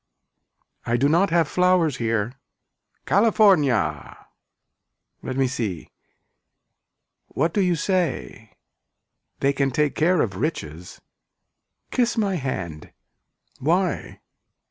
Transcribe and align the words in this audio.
I 0.83 0.97
do 0.97 1.07
not 1.07 1.29
have 1.29 1.47
flowers 1.47 1.97
here. 1.97 2.33
CALIFORNIA 3.05 4.17
Let 5.21 5.37
me 5.37 5.45
see. 5.45 5.91
What 7.27 7.53
do 7.53 7.61
you 7.61 7.75
say. 7.75 8.49
They 9.41 9.53
can 9.53 9.69
take 9.69 9.93
care 9.93 10.21
of 10.23 10.37
riches. 10.37 11.01
Kiss 11.91 12.17
my 12.17 12.37
hand. 12.37 12.91
Why. 13.59 14.21